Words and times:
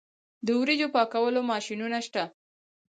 د 0.45 0.47
وریجو 0.59 0.87
پاکولو 0.95 1.41
ماشینونه 1.51 1.99
شته 2.07 2.23